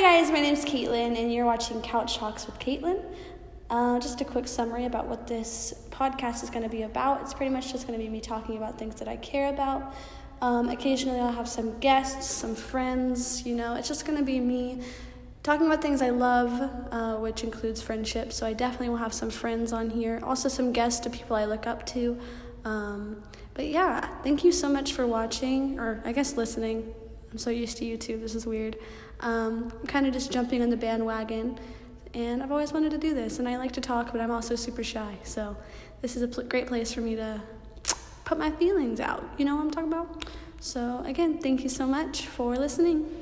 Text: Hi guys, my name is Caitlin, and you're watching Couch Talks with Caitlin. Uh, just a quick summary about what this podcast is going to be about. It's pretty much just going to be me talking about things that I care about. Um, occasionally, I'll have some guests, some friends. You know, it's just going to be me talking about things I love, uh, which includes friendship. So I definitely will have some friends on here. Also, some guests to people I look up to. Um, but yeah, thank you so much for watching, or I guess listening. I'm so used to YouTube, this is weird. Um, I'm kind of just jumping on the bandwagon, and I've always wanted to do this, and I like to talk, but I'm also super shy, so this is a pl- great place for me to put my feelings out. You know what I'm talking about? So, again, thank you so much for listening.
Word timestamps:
Hi 0.00 0.18
guys, 0.18 0.30
my 0.30 0.40
name 0.40 0.54
is 0.54 0.64
Caitlin, 0.64 1.18
and 1.18 1.30
you're 1.30 1.44
watching 1.44 1.82
Couch 1.82 2.16
Talks 2.16 2.46
with 2.46 2.58
Caitlin. 2.58 3.04
Uh, 3.68 4.00
just 4.00 4.18
a 4.22 4.24
quick 4.24 4.48
summary 4.48 4.86
about 4.86 5.06
what 5.06 5.26
this 5.26 5.74
podcast 5.90 6.42
is 6.42 6.48
going 6.48 6.62
to 6.62 6.70
be 6.70 6.84
about. 6.84 7.20
It's 7.20 7.34
pretty 7.34 7.52
much 7.52 7.70
just 7.70 7.86
going 7.86 7.98
to 7.98 8.02
be 8.02 8.10
me 8.10 8.18
talking 8.18 8.56
about 8.56 8.78
things 8.78 8.94
that 8.94 9.08
I 9.08 9.16
care 9.16 9.52
about. 9.52 9.94
Um, 10.40 10.70
occasionally, 10.70 11.20
I'll 11.20 11.30
have 11.30 11.46
some 11.46 11.78
guests, 11.80 12.30
some 12.30 12.54
friends. 12.54 13.44
You 13.44 13.54
know, 13.54 13.74
it's 13.74 13.88
just 13.88 14.06
going 14.06 14.16
to 14.16 14.24
be 14.24 14.40
me 14.40 14.80
talking 15.42 15.66
about 15.66 15.82
things 15.82 16.00
I 16.00 16.08
love, 16.08 16.50
uh, 16.90 17.16
which 17.16 17.44
includes 17.44 17.82
friendship. 17.82 18.32
So 18.32 18.46
I 18.46 18.54
definitely 18.54 18.88
will 18.88 18.96
have 18.96 19.12
some 19.12 19.28
friends 19.28 19.70
on 19.70 19.90
here. 19.90 20.18
Also, 20.22 20.48
some 20.48 20.72
guests 20.72 21.00
to 21.00 21.10
people 21.10 21.36
I 21.36 21.44
look 21.44 21.66
up 21.66 21.84
to. 21.88 22.18
Um, 22.64 23.22
but 23.52 23.66
yeah, 23.66 24.08
thank 24.22 24.44
you 24.44 24.52
so 24.52 24.70
much 24.70 24.94
for 24.94 25.06
watching, 25.06 25.78
or 25.78 26.00
I 26.06 26.12
guess 26.12 26.38
listening. 26.38 26.94
I'm 27.30 27.38
so 27.38 27.50
used 27.50 27.76
to 27.78 27.84
YouTube, 27.84 28.20
this 28.20 28.34
is 28.34 28.46
weird. 28.46 28.76
Um, 29.20 29.72
I'm 29.80 29.86
kind 29.86 30.06
of 30.06 30.12
just 30.12 30.32
jumping 30.32 30.62
on 30.62 30.70
the 30.70 30.76
bandwagon, 30.76 31.58
and 32.14 32.42
I've 32.42 32.50
always 32.50 32.72
wanted 32.72 32.90
to 32.90 32.98
do 32.98 33.14
this, 33.14 33.38
and 33.38 33.48
I 33.48 33.56
like 33.56 33.72
to 33.72 33.80
talk, 33.80 34.12
but 34.12 34.20
I'm 34.20 34.30
also 34.30 34.56
super 34.56 34.82
shy, 34.82 35.16
so 35.22 35.56
this 36.00 36.16
is 36.16 36.22
a 36.22 36.28
pl- 36.28 36.44
great 36.44 36.66
place 36.66 36.92
for 36.92 37.00
me 37.00 37.16
to 37.16 37.40
put 38.24 38.38
my 38.38 38.50
feelings 38.50 39.00
out. 39.00 39.28
You 39.38 39.44
know 39.44 39.56
what 39.56 39.62
I'm 39.62 39.70
talking 39.70 39.92
about? 39.92 40.24
So, 40.60 41.02
again, 41.06 41.38
thank 41.38 41.62
you 41.62 41.68
so 41.68 41.86
much 41.86 42.26
for 42.26 42.56
listening. 42.56 43.19